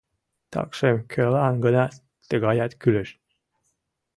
Такшым 0.51 0.97
кӧлан-гынат 1.11 1.93
тыгаят 2.27 2.71
кӱлеш. 2.81 3.09